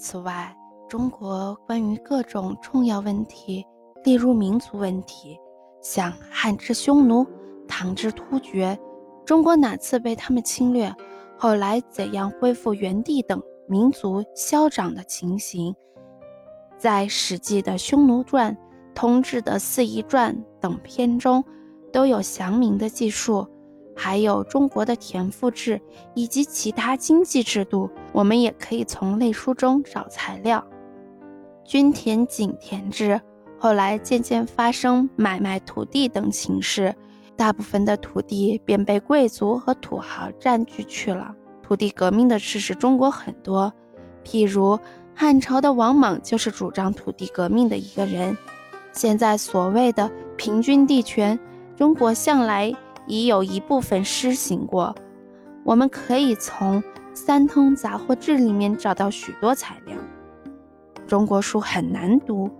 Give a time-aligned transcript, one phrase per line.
[0.00, 0.52] 此外，
[0.88, 3.64] 中国关于各种重要问题，
[4.02, 5.38] 例如民族问题，
[5.80, 7.24] 像汉之匈奴、
[7.68, 8.76] 唐之突厥，
[9.24, 10.92] 中国哪次被他们侵略，
[11.38, 15.72] 后来怎样恢复原地等民族消长的情形，
[16.76, 18.52] 在《史记》的《匈奴传》、
[18.96, 21.44] 《通志》的《四夷传》等篇中
[21.92, 23.46] 都有详明的记述。
[23.96, 25.80] 还有中国的田赋制
[26.14, 30.64] 以及其他经济制度，我们也可以从类书中找材料。
[31.64, 33.20] 均田井田制
[33.58, 36.94] 后来渐渐发生买卖土地等形式，
[37.36, 41.34] 大部分的土地便被贵族和土豪占据去了。
[41.62, 43.72] 土地革命的事实中国很多，
[44.22, 44.78] 譬如
[45.14, 48.36] 汉朝的王莽就是主张土地革命的一个人。
[48.92, 51.38] 现在所谓的平均地权，
[51.76, 52.74] 中国向来。
[53.06, 54.94] 已有一部分施行过，
[55.64, 56.82] 我们可以从
[57.14, 59.96] 《三通杂货志》里面找到许多材料。
[61.06, 62.50] 中国书很难读，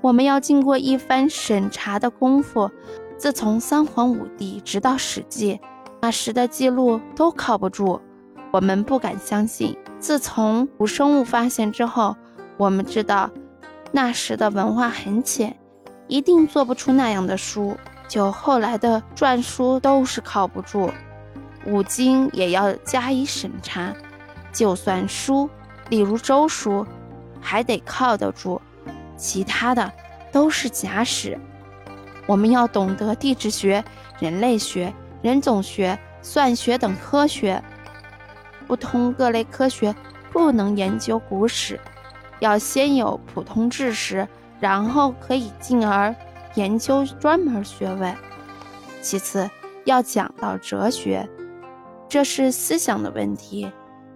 [0.00, 2.70] 我们要经过一番审查的功夫。
[3.16, 5.54] 自从三皇五帝直到《史记》，
[6.02, 8.00] 那时的记录都靠不住，
[8.52, 9.76] 我们不敢相信。
[10.00, 12.16] 自从古生物发现之后，
[12.56, 13.30] 我们知道
[13.92, 15.56] 那时的文化很浅，
[16.08, 17.76] 一定做不出那样的书。
[18.06, 20.92] 就后来的篆书都是靠不住，
[21.66, 23.92] 五经也要加以审查。
[24.52, 25.50] 就算书，
[25.88, 26.86] 例如周书，
[27.40, 28.60] 还得靠得住，
[29.16, 29.90] 其他的
[30.30, 31.38] 都是假史。
[32.26, 33.84] 我们要懂得地质学、
[34.18, 37.62] 人类学、人种学、算学等科学，
[38.66, 39.94] 不通各类科学
[40.32, 41.80] 不能研究古史，
[42.38, 44.26] 要先有普通知识，
[44.60, 46.14] 然后可以进而。
[46.54, 48.14] 研究专门学问，
[49.00, 49.50] 其次
[49.84, 51.28] 要讲到哲学，
[52.08, 53.70] 这是思想的问题。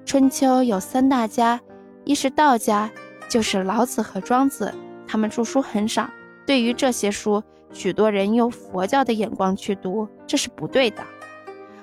[0.07, 1.61] 春秋有三大家，
[2.05, 2.91] 一是道家，
[3.29, 4.73] 就是老子和庄子，
[5.07, 6.09] 他们著书很少。
[6.47, 11.05] 对于这些书，许多人用佛教的眼光去读，这是不对的。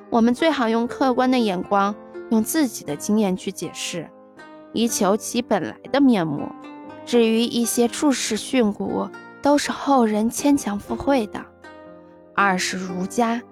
[0.09, 1.93] 我们最好用客观的眼光，
[2.31, 4.09] 用自己的经验去解释，
[4.71, 6.47] 以求其本来的面目。
[7.05, 9.11] 至于一些注释训诂，
[9.45, 11.39] 都是后人牵强附会的。
[12.33, 13.43] 二是儒家，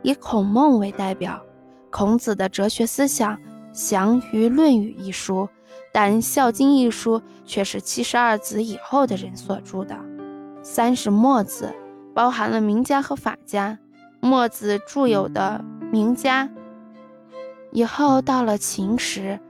[0.00, 1.42] 以孔孟为代表，
[1.90, 3.36] 孔子的哲学思想
[3.72, 5.48] 详于《论语》一书，
[5.92, 9.98] 但《孝经》一书却是七十二子以后的人所著的。
[10.62, 11.74] 三是墨子，
[12.14, 13.76] 包含了名家和法家。
[14.20, 16.48] 墨子著有的名家，
[17.72, 19.40] 以后到了秦时，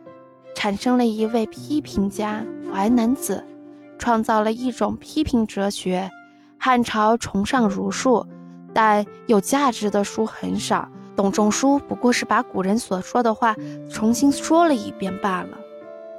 [0.55, 3.44] 产生了一位批评家淮南子。
[4.00, 6.11] 创造了一种批评哲学。
[6.59, 8.27] 汉朝崇尚儒术，
[8.75, 10.88] 但有价值的书很少。
[11.15, 13.55] 董仲舒不过是把古人所说的话
[13.91, 15.59] 重新说了一遍罢了。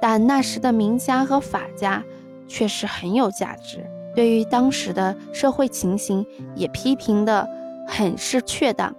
[0.00, 2.02] 但那时的名家和法家
[2.48, 7.48] 确实很有价值，对于当时的社会情形也批评的
[7.86, 8.94] 很是确当。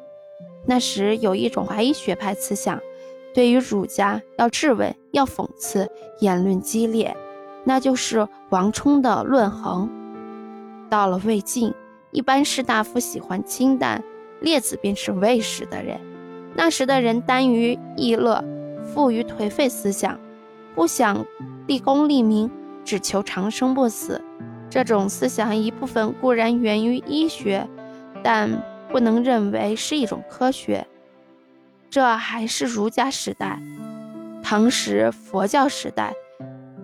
[0.66, 2.80] 那时有一种怀疑学派思想，
[3.34, 5.90] 对于儒家要质问，要讽刺，
[6.20, 7.16] 言论激烈。
[7.63, 9.90] 那就是王充的《论衡》。
[10.90, 11.74] 到了魏晋，
[12.12, 14.03] 一般士大夫喜欢清淡，
[14.41, 16.00] 列子便是魏时的人。
[16.56, 18.44] 那时的人耽于逸乐，
[18.84, 20.19] 富于颓废思想，
[20.75, 21.25] 不想
[21.66, 22.52] 立功立名，
[22.85, 24.22] 只求长生不死。
[24.69, 27.68] 这种思想一部分固然源于医学，
[28.23, 28.50] 但
[28.91, 30.85] 不能认为是一种科学。
[31.90, 33.59] 这还是儒家时代，
[34.44, 36.13] 唐时佛教时代。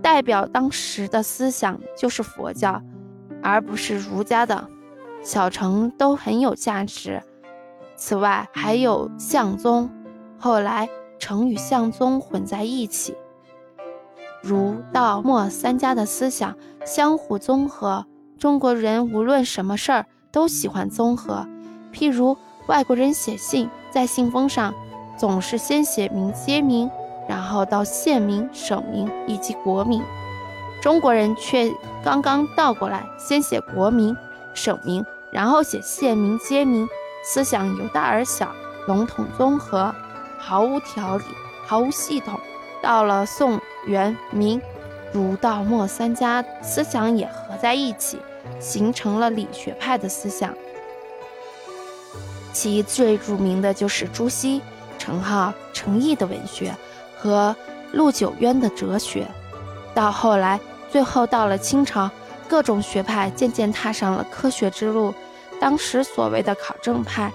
[0.01, 2.81] 代表当时的思想就是佛教，
[3.43, 4.67] 而不是儒家的。
[5.21, 7.21] 小乘都很有价值。
[7.95, 9.89] 此外，还有相宗，
[10.37, 10.87] 后来
[11.19, 13.15] 成与相宗混在一起。
[14.41, 16.55] 儒、道、墨三家的思想
[16.85, 18.05] 相互综合。
[18.37, 21.45] 中国人无论什么事儿都喜欢综合。
[21.91, 22.37] 譬如
[22.67, 24.73] 外国人写信，在信封上
[25.17, 26.89] 总是先写明街名。
[27.29, 30.03] 然后到县名、省名以及国名，
[30.81, 31.71] 中国人却
[32.03, 34.17] 刚刚倒过来，先写国名、
[34.55, 36.89] 省名，然后写县名、街名，
[37.23, 38.51] 思想由大而小，
[38.87, 39.93] 笼统综合，
[40.39, 41.23] 毫无条理，
[41.67, 42.39] 毫无系统。
[42.81, 44.59] 到了宋、元、明，
[45.13, 48.17] 儒、道、墨三家思想也合在一起，
[48.59, 50.51] 形成了理学派的思想。
[52.53, 54.63] 其最著名的就是朱熹、
[54.97, 56.73] 程颢、程颐的文学。
[57.19, 57.55] 和
[57.91, 59.27] 陆九渊的哲学，
[59.93, 62.09] 到后来，最后到了清朝，
[62.47, 65.13] 各种学派渐渐踏上了科学之路。
[65.59, 67.31] 当时所谓的考证派，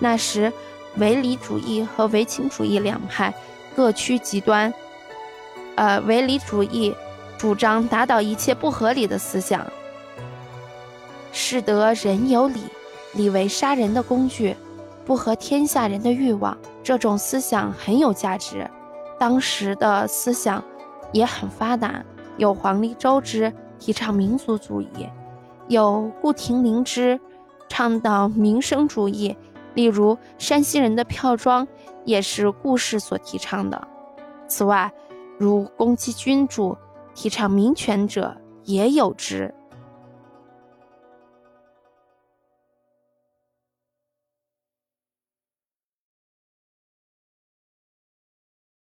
[0.00, 0.52] 那时
[0.96, 3.32] 唯理主义和唯情主义两派
[3.76, 4.74] 各趋极端。
[5.76, 6.92] 呃，唯理主义
[7.36, 9.64] 主张打倒一切不合理的思想，
[11.30, 12.64] 使得人有理，
[13.12, 14.56] 理为杀人的工具，
[15.04, 16.58] 不合天下人的欲望。
[16.82, 18.68] 这种思想很有价值。
[19.18, 20.62] 当时的思想
[21.12, 22.04] 也很发达，
[22.36, 25.08] 有黄立周之提倡民族主义，
[25.68, 27.18] 有顾亭林之
[27.68, 29.36] 倡导民生主义。
[29.74, 31.66] 例如，山西人的票庄
[32.04, 33.88] 也是顾氏所提倡的。
[34.48, 34.92] 此外，
[35.38, 36.76] 如公鸡君主
[37.14, 39.54] 提倡民权者也有之。